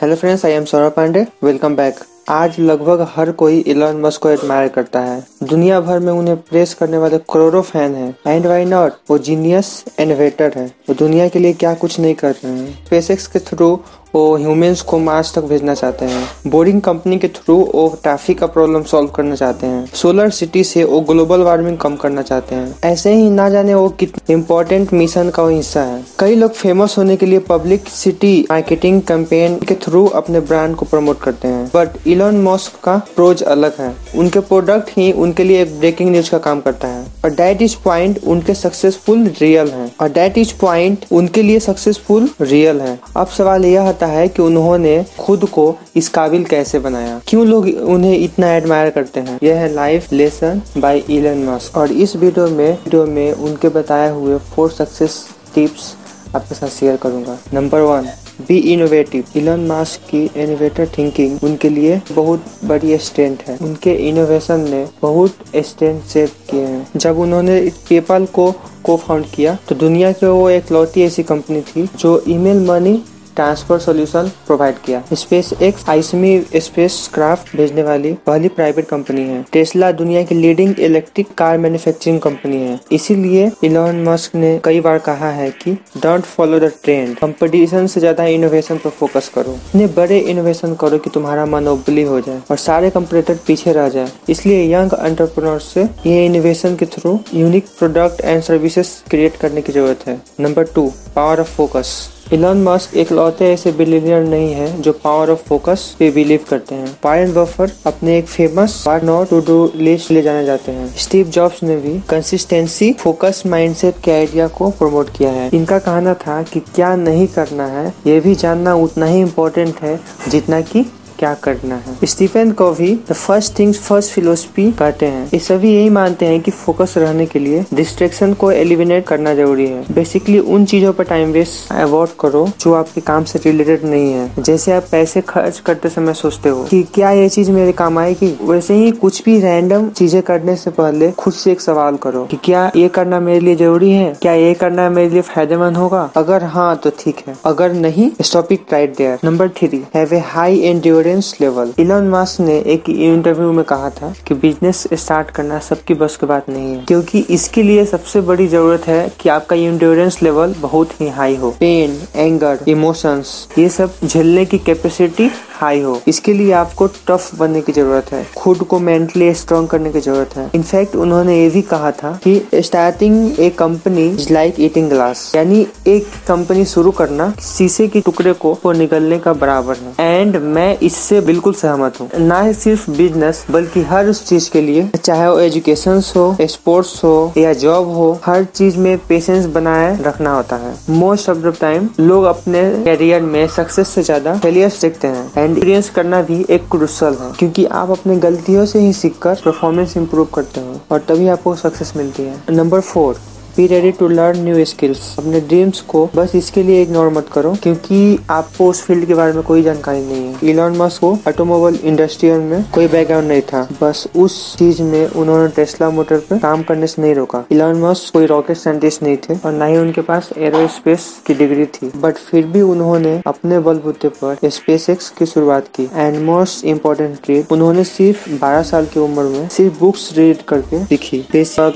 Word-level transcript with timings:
Hello 0.00 0.14
friends 0.16 0.44
I 0.44 0.52
am 0.52 0.64
Saurabh 0.64 0.92
Pandey 0.92 1.26
welcome 1.44 1.74
back 1.76 1.94
आज 2.28 2.58
लगभग 2.60 3.00
हर 3.16 3.30
कोई 3.32 3.58
इलॉन 3.68 4.00
मस्क 4.00 4.22
को 4.22 4.28
एडमायर 4.28 4.68
करता 4.68 5.00
है। 5.00 5.18
दुनिया 5.40 5.80
भर 5.80 5.98
में 5.98 6.12
उन्हें 6.12 6.36
प्रेस 6.36 6.74
करने 6.74 6.98
वाले 6.98 7.18
करोड़ों 7.32 7.62
फ़ैन 7.62 7.94
हैं। 7.94 8.14
एंड 8.26 8.46
वाई 8.46 8.64
नॉट 8.64 8.92
वो 9.10 9.18
जीनियस 9.18 9.84
इनोवेटर 10.00 10.52
है। 10.56 10.66
वो 10.88 10.94
दुनिया 10.94 11.28
के 11.28 11.38
लिए 11.38 11.52
क्या 11.52 11.72
कुछ 11.74 11.98
नहीं 12.00 12.14
कर 12.14 12.32
रहे 12.32 12.52
हैं। 12.52 12.84
स्पेसएक्स 12.86 13.26
के 13.26 13.38
थ्रू 13.38 13.78
वो 14.14 14.36
ह्यूमंस 14.36 14.80
को 14.80 14.98
मार्स 14.98 15.32
तक 15.34 15.44
भेजना 15.44 15.74
चाहते 15.74 16.04
हैं। 16.04 16.50
बोरिंग 16.50 16.80
कंपनी 16.82 17.18
के 17.18 17.28
थ्रू 17.28 17.56
वो 17.74 17.86
ट्रैफ़िक 18.02 18.38
का 18.38 18.46
प्रॉब्लम 18.46 18.82
सॉल्व 18.82 19.08
करना 19.08 19.34
चाहते 19.34 19.66
हैं। 19.66 19.84
सोलर 19.94 20.30
सिटी 20.30 20.64
से 20.64 20.84
वो 20.84 21.00
ग्लोबल 21.00 21.40
वार्मिंग 21.40 21.76
कम 21.78 21.96
करना 21.96 22.22
चाहते 22.22 22.54
हैं। 22.54 22.74
ऐसे 22.84 23.12
ही 23.12 23.30
ना 23.30 23.48
जाने 23.50 23.74
वो 23.74 23.88
कितने 23.88 24.34
इम्पोर्टेंट 24.34 24.92
मिशन 24.92 25.30
का 25.30 25.46
हिस्सा 25.48 25.82
है। 25.82 26.02
कई 26.18 26.34
लोग 26.34 26.52
फ़ेमस 26.52 26.94
होने 26.98 27.16
के 27.16 27.26
लिए 27.26 27.38
पब्लिक 27.38 27.88
सिटी 27.88 28.46
मार्केटिंग 28.50 29.00
कैंपेन 29.02 29.58
के 29.58 29.74
थ्रू 29.74 30.06
अपने 30.06 30.40
ब्रांड 30.40 30.76
को 30.76 30.86
प्रमोट 30.86 31.20
करते 31.20 31.48
हैं। 31.48 31.64
बट 31.66 32.06
इलॉन 32.06 32.40
मॉस्क 32.40 32.84
का 32.84 32.96
प्रोज 33.16 33.42
अलग 33.42 33.80
है। 33.80 33.94
उनके 34.16 34.40
प्रोडक्ट 34.40 34.90
ही 34.96 35.10
उनके 35.30 35.44
लिए 35.44 35.60
एक 35.62 35.78
ब्रेकिंग 35.78 36.10
न्यूज़ 36.10 36.30
का 36.30 36.38
काम 36.44 36.60
करता 36.60 36.88
है। 36.88 37.04
और 37.24 37.30
डेट 37.32 37.60
इज़ 37.62 37.74
पॉइंट 37.84 38.18
उनके 38.26 38.54
सक्सेसफुल 38.54 39.22
रियल 39.40 39.68
है। 39.70 39.90
और 40.00 40.08
डेट 40.10 40.38
इज़ 40.38 40.52
पॉइंट 40.60 41.04
उनके 41.12 41.42
लिए 41.42 41.58
सक्सेसफुल 41.60 42.28
रियल 42.40 42.80
है। 42.80 42.98
अब 43.16 43.26
सवाल 43.28 43.64
यह 43.64 43.88
आता 43.88 44.06
है 44.06 44.26
कि 44.28 44.42
उन्होंने 44.42 45.04
खुद 45.18 45.44
को 45.48 45.74
इस 45.96 46.08
काबिल 46.08 46.44
कैसे 46.44 46.78
बनाया? 46.78 47.20
क्यों 47.28 47.46
लोग 47.46 47.66
उन्हें 47.66 48.18
इतना 48.18 48.52
एडमायर 48.54 48.90
करते 48.90 49.20
हैं? 49.20 49.38
यह 49.42 49.56
है 49.56 49.72
life 49.74 50.12
lesson 50.12 50.62
by 50.78 50.98
Elon 51.10 51.44
Musk 51.44 51.76
और 51.76 51.92
इस 51.92 52.16
वीडियो 52.16 52.48
में 52.48 52.72
वीडियो 52.74 53.04
में 53.06 53.32
उनके 53.32 53.68
बताए 53.68 54.10
हुए 54.10 54.38
फोर 54.48 54.70
सक्सेस 54.70 55.24
टिप्स 55.54 55.94
आपके 56.34 56.54
साथ 56.54 56.68
शेयर 56.70 56.96
करूँगा। 56.96 57.38
Number 57.54 57.80
one 57.82 58.08
be 58.50 58.56
innovative 58.72 59.24
Elon 59.36 59.66
Musk 59.66 60.08
की 60.10 60.22
इनोवेटर 60.36 60.86
थिंकिंग 60.96 61.44
उनके 61.44 61.68
लिए 61.68 62.00
बहुत 62.12 62.44
बड़ी 62.64 62.96
स्ट्रेंथ 62.98 63.36
है। 63.48 63.56
उनके 63.62 63.92
इनोवेशन 64.08 64.60
ने 64.70 64.84
बहुत 65.02 65.36
स्ट्रेंथ 65.66 66.00
सेव 66.08 66.30
किए 66.50 66.60
हैं। 66.60 66.86
जब 66.96 67.18
उन्होंने 67.18 67.60
पेपाल 67.88 68.26
को 68.34 68.50
को 68.84 68.96
फाउंड 68.96 69.26
किया 69.26 69.56
तो 69.68 69.74
दुनिया 69.74 70.10
के 70.12 70.26
वो 70.26 70.48
एक 70.50 70.72
लौटी 70.72 71.02
ऐसी 71.02 71.22
कंपनी 71.22 71.60
थी 71.60 71.88
जो 71.98 72.22
email 72.28 72.64
money 72.66 72.94
transfer 73.36 73.78
solution 73.78 74.30
provide 74.46 74.78
किया। 74.84 75.02
स्पेस 75.14 75.52
एक्स 75.62 75.88
आइसमी 75.88 76.40
स्पेस 76.56 77.08
क्राफ्ट 77.14 77.56
भेजने 77.56 77.82
वाली 77.82 78.12
पहली 78.26 78.48
प्राइवेट 78.50 78.88
कंपनी 78.88 79.22
है। 79.22 79.44
टेस्ला 79.52 79.90
दुनिया 79.94 80.22
की 80.22 80.34
leading 80.34 80.78
electric 80.80 81.34
car 81.38 81.58
manufacturing 81.58 82.20
company 82.20 82.56
है। 82.58 82.78
इसीलिए 82.92 83.50
इलॉन 83.64 84.02
मस्क 84.04 84.34
ने 84.34 84.58
कई 84.64 84.80
बार 84.80 84.98
कहा 85.00 85.30
है 85.32 85.50
कि 85.52 85.72
don't 85.96 86.24
follow 86.26 86.58
the 86.60 86.72
trend 86.84 87.16
competition 87.18 87.86
से 87.86 88.00
ज़्यादा 88.00 88.24
इनोवेशन 88.28 88.78
पर 88.78 88.90
फोकस 88.90 89.30
करो। 89.34 89.54
इतने 89.68 89.86
बड़े 89.96 90.18
इनोवेशन 90.30 90.74
करो 90.74 90.98
कि 90.98 91.10
तुम्हारा 91.10 91.46
मनोबली 91.48 92.02
हो 92.02 92.20
जाए 92.20 92.40
और 92.50 92.56
सारे 92.58 92.90
कंपटीटर 92.90 93.38
पीछे 93.46 93.72
रह 93.72 93.88
जाए। 93.88 94.10
इसलिए 94.30 94.62
यंग 94.74 94.92
एंटरप्रेन्योर 94.98 95.60
से 95.60 95.88
ये 96.06 96.24
इनोवेशन 96.26 96.76
के 96.76 96.86
through 96.88 97.18
unique 97.34 97.66
product 97.78 98.20
and 98.20 98.42
services 98.42 98.88
create 99.10 99.36
करने 99.36 99.62
की 99.62 99.72
ज़रूरत 99.72 100.06
है। 100.06 100.20
Number 100.40 100.64
two 100.74 100.90
power 101.16 101.40
of 101.40 101.56
focus 101.56 101.92
Elon 102.32 102.62
Musk 102.62 102.96
एक 102.96 103.10
लौते 103.12 103.44
ऐसे 103.52 103.70
बिलीनियर 103.72 104.22
नहीं 104.24 104.52
है 104.54 104.80
जो 104.82 104.92
पावर 104.94 105.30
ऑफ़ 105.30 105.42
फोकस 105.44 105.84
पे 105.98 106.10
बिलीव 106.10 106.44
करते 106.50 106.74
हैं। 106.74 106.94
पायल 107.02 107.32
बफर 107.34 107.72
अपने 107.86 108.16
एक 108.18 108.26
फ़ेमस 108.26 108.84
टू 109.30 109.40
डू 109.40 109.70
लिस्ट 109.76 110.10
ले 110.10 110.22
जाने 110.22 110.44
जाते 110.46 110.72
हैं। 110.72 110.86
स्टीव 110.96 111.26
जॉब्स 111.28 111.62
ने 111.62 111.76
भी 111.76 111.98
कंसिस्टेंसी 112.10 112.92
फोकस 112.92 113.42
माइंडसेट 113.46 113.94
के 114.04 114.10
आइडिया 114.10 114.46
को 114.48 114.70
प्रमोट 114.70 115.10
किया 115.16 115.30
है। 115.30 115.50
इनका 115.54 115.78
कहना 115.80 116.14
था 116.16 116.42
कि 116.42 116.60
क्या 116.74 116.94
नहीं 116.96 117.26
करना 117.28 117.66
है, 117.68 117.86
ये 118.06 118.20
भी 118.20 118.34
जानना 118.36 118.74
उतना 118.76 119.06
ही 119.06 119.20
इम्पोर्टेंट 119.20 119.82
है 119.82 119.98
जितना 120.28 120.60
कि 120.62 120.84
क्या 121.20 121.32
करना 121.42 121.74
है? 121.76 121.96
स्टीफन 122.04 122.50
को 122.52 122.70
भी 122.72 122.94
the 123.08 123.12
first 123.12 123.58
things 123.58 123.78
first 123.80 124.12
philosophy 124.12 124.70
कहते 124.72 125.06
हैं। 125.06 125.24
ये 125.34 125.38
सभी 125.40 125.72
यही 125.74 125.88
मानते 125.90 126.26
हैं 126.26 126.40
कि 126.40 126.50
फोकस 126.50 126.94
रहने 126.98 127.26
के 127.26 127.38
लिए 127.38 127.64
डिस्ट्रेक्शन 127.74 128.32
को 128.34 128.50
एलिमिनेट 128.52 129.06
करना 129.06 129.34
ज़रूरी 129.34 129.66
है। 129.66 129.84
बेसिकली 129.94 130.38
उन 130.38 130.64
चीज़ों 130.64 130.92
पर 130.92 131.04
टाइम 131.04 131.32
वेस्ट 131.32 131.72
अवॉइड 131.72 132.16
करो 132.20 132.46
जो 132.60 132.72
आपके 132.74 133.00
काम 133.00 133.24
से 133.24 133.38
रिलेटेड 133.44 133.84
नहीं 133.84 134.12
है। 134.12 134.30
जैसे 134.40 134.72
आप 134.72 134.86
पैसे 134.92 135.20
खर्च 135.28 135.58
करते 135.66 135.88
समय 135.88 136.14
सोचते 136.14 136.48
हो 136.48 136.64
कि 136.64 136.82
क्या 136.94 137.10
ये 137.10 137.28
चीज़ 137.28 137.50
मेरे 137.50 137.72
काम 137.72 137.98
आएगी? 137.98 138.34
वैसे 138.42 138.74
ही 138.74 138.90
कुछ 138.92 139.22
भी 139.24 139.38
रैंडम 139.40 139.88
चीज़ें 139.90 140.20
करने 140.22 140.56
से 140.56 140.70
पहले 140.70 141.10
खुद 141.18 141.32
से 141.34 141.52
एक 141.52 141.60
सवाल 141.60 141.96
करो 141.96 142.24
कि 142.24 142.36
क्या 142.44 142.70
ये 142.76 142.88
करना 142.90 143.20
मेरे 143.20 143.40
लिए 143.40 143.56
ज़रूरी 143.56 143.90
है? 143.90 144.12
क्या 144.22 144.32
ये 144.34 144.54
करना 144.54 144.88
मेरे 144.90 145.10
लिए 145.10 145.22
फ़ायदेमंद 145.24 145.76
होगा? 145.76 146.08
अगर 146.16 146.44
हाँ 146.46 146.74
तो 146.76 146.90
ठीक 146.98 147.22
है। 147.26 147.36
अगर 147.46 147.72
नहीं 147.74 148.10
stop it 148.22 148.66
right 148.72 148.96
there 148.96 149.18
number 149.24 149.48
three 149.58 149.84
have 149.94 150.14
a 150.14 150.18
high 150.26 150.58
endurance 150.60 151.08
endurance 151.10 151.36
level 151.40 151.72
Elon 151.78 152.08
Musk 152.08 152.40
ने 152.40 152.58
एक 152.72 152.88
इंटरव्यू 152.88 153.52
में 153.52 153.64
कहा 153.64 153.88
था 153.92 154.12
कि 154.26 154.34
बिज़नेस 154.34 154.86
स्टार्ट 154.94 155.30
करना 155.30 155.58
सबकी 155.60 155.94
बस 155.94 156.16
की 156.16 156.26
बात 156.26 156.48
नहीं 156.48 156.74
है, 156.74 156.84
क्योंकि 156.84 157.20
इसके 157.30 157.62
लिए 157.62 157.84
सबसे 157.84 158.20
बड़ी 158.20 158.46
ज़रूरत 158.46 158.86
है 158.86 159.10
कि 159.20 159.28
आपका 159.28 159.56
इंड्योरेंस 159.58 160.22
लेवल 160.22 160.54
बहुत 160.60 161.00
ही 161.00 161.08
हाई 161.10 161.36
हो. 161.36 161.50
पेन 161.60 161.98
एंगर 162.16 162.64
इमोशंस 162.68 163.32
ये 163.58 163.68
सब 163.70 163.94
झेलने 164.04 164.44
की 164.44 164.58
कैपेसिटी 164.60 165.30
हाई 165.60 165.80
हो। 165.80 166.00
इसके 166.08 166.32
लिए 166.32 166.52
आपको 166.54 166.86
टफ 167.08 167.30
बनने 167.38 167.60
की 167.60 167.72
ज़रूरत 167.72 168.12
है। 168.12 168.24
खुद 168.36 168.62
को 168.64 168.78
मेंटली 168.80 169.32
स्ट्रॉन्ग 169.34 169.68
करने 169.68 169.90
की 169.92 170.00
ज़रूरत 170.00 170.36
है। 170.36 170.48
इनफैक्ट 170.54 170.96
उन्होंने 170.96 171.38
ये 171.38 171.48
भी 171.50 171.62
कहा 171.64 171.90
था 171.92 172.12
कि 172.24 172.62
starting 172.64 173.40
a 173.40 173.48
company 173.58 174.06
is 174.08 174.32
like 174.32 174.60
eating 174.60 174.88
glass 174.90 175.30
यानी 175.36 175.66
एक 175.88 176.06
कंपनी 176.28 176.64
शुरू 176.66 176.90
करना 176.92 177.32
शीशे 177.42 177.86
के 177.88 178.00
टुकड़े 178.00 178.32
को 178.34 178.72
निकलने 178.72 179.18
का 179.18 179.32
बराबर 179.34 179.76
है। 179.76 180.20
एंड 180.20 180.36
मैं 180.36 180.78
इससे 180.80 181.20
बिल्कुल 181.22 181.54
सहमत 181.54 182.00
हूँ। 182.00 182.08
न 182.18 182.40
ही 182.46 182.54
सिर्फ़ 182.54 182.90
बिज़नेस 182.90 183.44
बल्कि 183.50 183.82
हर 183.84 184.08
उस 184.08 184.24
चीज़ 184.28 184.50
के 184.50 184.60
लिए। 184.60 184.88
चाहे 184.96 185.28
वो 185.28 185.38
एजुकेशन 185.40 186.02
हो 186.16 186.36
स्पोर्ट्स 186.42 187.02
हो, 187.04 187.32
या 187.36 187.52
जॉब 187.54 187.88
हो, 187.94 188.10
हर 188.24 188.44
चीज़ 188.46 188.76
में 188.78 188.96
पेशेंस 189.08 189.46
बनाए 189.54 189.96
रखना 190.02 190.34
होता 190.34 190.56
है। 190.56 190.74
मोस्ट 190.90 191.28
ऑफ़ 191.30 191.38
द 191.38 191.54
टाइम 191.60 191.88
लोग 192.00 192.24
अपने 192.24 192.62
करियर 192.84 193.22
में 193.22 193.46
सक्सेस 193.48 193.88
से 193.88 194.02
ज़्यादा 194.02 194.34
फेलियर्स 194.38 194.80
देखते 194.80 195.08
हैं। 195.08 195.30
एक्सपीरियंस 195.50 195.88
करना 195.90 196.20
भी 196.22 196.44
एक 196.50 196.68
क्रुशल 196.70 197.16
है, 197.20 197.32
क्योंकि 197.38 197.64
आप 197.64 197.90
अपने 197.90 198.16
गलतियों 198.18 198.64
से 198.66 198.80
ही 198.80 198.92
सीखकर 198.92 199.40
परफॉर्मेंस 199.44 199.96
इंप्रूव 199.96 200.26
करते 200.34 200.60
हो 200.60 200.80
और 200.90 200.98
तभी 201.08 201.28
आपको 201.28 201.54
सक्सेस 201.56 201.92
मिलती 201.96 202.22
है। 202.22 202.42
Number 202.50 202.80
four 202.82 203.16
be 203.56 203.66
ready 203.66 203.90
to 203.92 204.08
learn 204.08 204.42
new 204.44 204.64
skills 204.64 205.14
अपने 205.18 205.40
ड्रीम्स 205.40 205.80
को 205.88 206.08
बस 206.16 206.34
इसके 206.34 206.62
लिए 206.62 206.82
इग्नोर 206.82 207.08
मत 207.12 207.28
करो, 207.32 207.54
क्योंकि 207.62 208.18
आपको 208.30 208.68
उस 208.70 208.82
फ़ील्ड 208.82 209.06
के 209.06 209.14
बारे 209.14 209.32
में 209.32 209.42
कोई 209.42 209.62
जानकारी 209.62 210.00
नहीं 210.00 210.24
है। 210.24 210.50
इलॉन 210.50 210.76
मस्क 210.76 211.00
को 211.00 211.12
ऑटोमोबाइल 211.28 211.78
इंडस्ट्री 211.84 212.30
में 212.30 212.64
कोई 212.74 212.86
बैकग्राउंड 212.88 213.28
नहीं 213.28 213.42
था। 213.42 213.66
बस 213.82 214.06
उस 214.16 214.56
चीज़ 214.58 214.82
में 214.82 215.06
उन्होंने 215.06 215.48
टेस्ला 215.56 215.90
मोटर 215.90 216.18
पर 216.20 216.38
काम 216.38 216.62
करने 216.62 216.86
से 216.86 217.02
नहीं 217.02 217.14
रोका। 217.14 217.44
इलॉन 217.52 217.80
मस्क 217.82 218.12
कोई 218.12 218.26
रॉकेट 218.26 218.56
साइंटिस्ट 218.56 219.02
नहीं 219.02 219.16
थे 219.18 219.34
और 219.36 219.52
न 219.52 219.68
ही 219.68 219.76
उनके 219.76 220.00
पास 220.02 220.28
एरोस्पेस 220.38 221.06
की 221.26 221.34
डिग्री 221.34 221.66
थी। 221.68 221.90
बट 221.96 222.16
फिर 222.20 222.46
भी 222.46 222.60
उन्होंने 222.62 223.20
अपने 223.26 223.58
बलबूते 223.60 224.08
पर 224.22 224.48
स्पेस 224.50 224.88
एक्स 224.90 225.08
की 225.18 225.26
शुरुआत 225.26 225.68
की। 225.76 225.88
एंड 225.94 226.18
मोस्ट 226.24 226.64
इम्पोर्टेंट 226.66 227.18
ट्रिप 227.24 227.52
उन्होंने 227.52 227.84
सिर्फ़ 227.86 228.28
बारह 228.40 228.62
साल 228.62 228.86
की 228.86 229.00
उम्र 229.00 229.22
में 229.24 229.48
सिर्फ़ 229.48 229.78
बुक्स 229.80 230.10
रीड 230.16 230.42
करके 230.48 230.84
सीखी। 230.86 231.24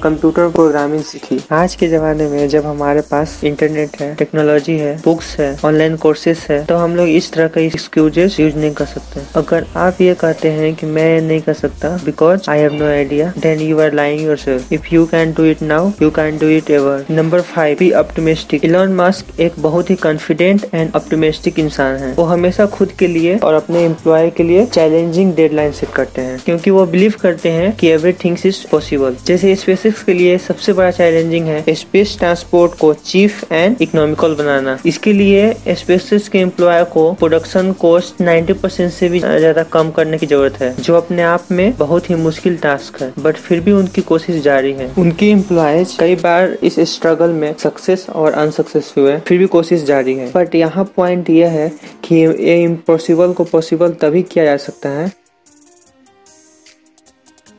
कंप्यूटर 0.02 0.48
प्रोग्रामिंग 0.50 1.02
सीखी। 1.04 1.41
आज 1.52 1.63
के 1.75 1.88
जमाने 1.88 2.26
में 2.28 2.48
जब 2.48 2.66
हमारे 2.66 3.00
पास 3.10 3.38
इंटरनेट 3.44 4.00
है 4.00 4.14
टेक्नोलॉजी 4.14 4.76
है 4.78 4.94
बुक्स 5.04 5.34
है 5.41 5.48
ऑनलाइन 5.64 5.97
कोर्सेज 5.97 6.38
है 6.50 6.64
तो 6.64 6.76
हम 6.76 6.97
लोग 6.97 7.08
इस 7.08 7.30
तरह 7.32 7.48
का 7.48 7.60
एक्सक्यूजेस 7.60 8.38
यूज़ 8.41 8.56
नहीं 8.56 8.72
कर 8.72 8.84
सकते। 8.86 9.20
अगर 9.36 9.66
आप 9.76 10.00
ये 10.00 10.14
कहते 10.14 10.50
हैं 10.50 10.74
कि 10.74 10.86
मैं 10.88 11.20
नहीं 11.20 11.41
कर 11.41 11.53
सकता 11.54 11.88
because 12.04 12.50
I 12.50 12.58
have 12.58 12.74
no 12.74 12.86
idea 12.86 13.32
then 13.38 13.60
you 13.60 13.78
are 13.80 13.92
lying 13.94 14.22
yourself 14.36 14.72
if 14.72 14.89
you 14.92 15.04
can 15.06 15.33
do 15.33 15.44
it 15.44 15.62
now 15.62 15.91
you 16.03 16.10
can 16.10 16.39
do 16.39 16.48
it 16.48 16.71
ever 16.71 17.04
number 17.10 17.41
five 17.53 17.77
be 17.78 17.91
optimistic 18.03 18.65
Elon 18.65 18.92
Musk 18.94 19.41
एक 19.41 19.53
बहुत 19.59 19.91
ही 19.91 19.94
कॉन्फिडेंट 20.03 20.66
एंड 20.74 20.91
ऑप्टिमिस्टिक 20.97 21.59
इंसान 21.59 21.97
है। 21.97 22.12
वो 22.15 22.24
हमेशा 22.24 22.66
खुद 22.68 22.92
के 22.98 23.06
लिए 23.06 23.36
और 23.39 23.54
अपने 23.54 23.84
एम्प्लॉय 23.84 24.30
के 24.30 24.42
लिए 24.42 24.66
चैलेंजिंग 24.66 25.34
डेडलाइन 25.34 25.72
सेट 25.72 25.91
करते 25.94 26.22
हैं, 26.22 26.39
क्योंकि 26.44 26.71
वो 26.71 26.84
बिलीव 26.86 27.15
करते 27.21 27.50
हैं 27.50 27.71
कि 27.77 27.89
एवरीथिंग 27.89 28.36
इज़ 28.47 28.56
पॉसिबल 28.71 29.16
जैसे 29.27 29.54
स्पेसिक्स 29.56 30.03
के 30.03 30.15
लिए 30.15 30.36
सबसे 30.41 30.72
बड़ा 30.72 30.91
चैलेंजिंग 30.91 31.47
है 31.47 31.53
है। 31.56 31.74
स्पेस 31.74 32.16
ट्रांसपोर्ट 32.18 32.78
को 32.78 32.92
चीफ 33.04 33.53
एंड 33.53 33.77
इकोनॉमिकल 33.83 34.34
बनाना। 34.34 34.78
इसके 34.86 35.12
लिए 35.12 35.74
स्पेसिस 35.74 36.28
के 36.28 36.39
एम्प्लॉय 36.39 36.84
को 36.92 37.12
प्रोडक्शन 37.15 37.72
कॉस्ट 37.80 38.22
90 38.22 38.53
परसेंट 38.54 38.92
से 38.92 39.09
भी 39.09 39.21
ज़्यादा 39.21 39.62
कम 39.72 39.91
करने 39.91 40.18
की 40.18 40.27
ज़रूरत 40.27 40.60
है, 40.60 40.74
जो 40.77 40.95
अपने 40.97 41.22
आप 41.24 41.47
में 41.51 41.77
बहुत 41.77 42.10
ही 42.10 42.15
मुश्किल 42.16 42.56
टास्क 42.59 43.01
है 43.03 43.12
बट 43.18 43.36
फिर 43.36 43.60
भी 43.60 43.72
उनकी 43.72 44.03
कोशिश 44.04 44.42
जारी 44.42 44.72
है। 44.72 44.92
उनकी 44.98 45.30
एम्प्लॉयज़ 45.30 45.97
कई 45.98 46.15
बार 46.16 46.56
इस 46.62 46.78
स्ट्रगल 46.91 47.30
में 47.33 47.54
सक्सेस 47.59 48.06
और 48.10 48.33
अनसक्सेस 48.34 48.92
हुए, 48.98 49.16
फिर 49.18 49.39
भी 49.39 49.47
कोशिश 49.48 49.83
जारी 49.84 50.15
है। 50.15 50.30
बट 50.33 50.54
यहाँ 50.54 50.84
पॉइंट 50.97 51.30
यह 51.30 51.51
है 51.51 51.68
कि 52.04 52.15
ये 52.15 52.62
इम्पॉसिबल 52.62 53.33
को 53.33 53.45
पॉसिबल 53.47 53.92
तभी 54.01 54.22
किया 54.24 54.45
जा 54.45 54.56
सकता 54.59 54.89
है 54.91 55.12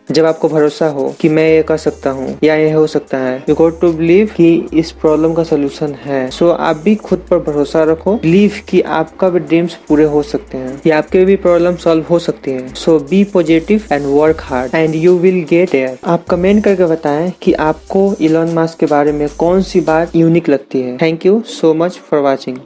जब 0.09 0.25
आपको 0.25 0.47
भरोसा 0.49 0.87
हो 0.87 1.07
कि 1.19 1.29
मैं 1.29 1.47
ये 1.49 1.61
कर 1.63 1.77
सकता 1.77 2.09
हूँ 2.09 2.37
या 2.43 2.55
ये 2.55 2.71
हो 2.71 2.85
सकता 2.87 3.17
है 3.17 3.37
यू 3.49 3.55
गोट 3.55 3.79
टू 3.81 3.91
बिलीव 3.93 4.29
कि 4.35 4.49
इस 4.73 4.91
प्रॉब्लम 4.91 5.33
का 5.33 5.43
सोल्यूशन 5.43 5.95
है। 6.03 6.29
सो 6.29 6.45
so, 6.45 6.57
आप 6.59 6.77
भी 6.77 6.95
खुद 6.95 7.25
पर 7.29 7.39
भरोसा 7.41 7.83
रखो 7.83 8.13
बिलीव 8.15 8.59
कि 8.69 8.81
आपका 8.81 9.29
भी 9.29 9.39
ड्रीम्स 9.39 9.77
पूरे 9.87 10.03
हो 10.03 10.21
सकते 10.23 10.57
हैं 10.57 10.79
या 10.87 10.97
आपके 10.97 11.23
भी 11.25 11.35
प्रॉब्लम 11.35 11.75
सॉल्व 11.75 12.05
हो 12.09 12.19
सकती 12.19 12.51
है। 12.51 12.67
So 12.73 12.99
be 12.99 13.23
positive 13.23 13.87
and 13.91 14.05
work 14.05 14.41
hard 14.41 14.75
and 14.75 14.95
you 14.95 15.17
will 15.17 15.43
get 15.49 15.75
air 15.75 15.97
आप 16.05 16.25
कमेंट 16.29 16.63
करके 16.63 16.85
बताएँ 16.85 17.31
कि 17.41 17.53
आपको 17.53 18.13
इलॉन 18.21 18.53
मास्क 18.53 18.79
के 18.79 18.85
बारे 18.85 19.11
में 19.11 19.27
कौन 19.37 19.61
सी 19.61 19.81
बात 19.81 20.15
यूनिक 20.15 20.49
लगती 20.49 20.81
है। 20.81 20.97
Thank 20.97 21.25
you 21.25 21.41
so 21.49 21.73
much 21.73 21.99
for 22.09 22.19
watching 22.19 22.57